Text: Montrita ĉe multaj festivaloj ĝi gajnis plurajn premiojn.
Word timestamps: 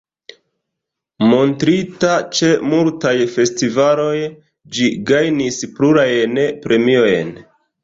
Montrita 1.31 2.13
ĉe 2.39 2.49
multaj 2.71 3.13
festivaloj 3.35 4.17
ĝi 4.79 4.91
gajnis 5.13 5.63
plurajn 5.79 6.45
premiojn. 6.67 7.33